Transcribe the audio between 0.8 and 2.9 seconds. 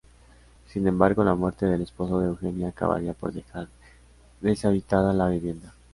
embargo, la muerte del esposo de Eugenia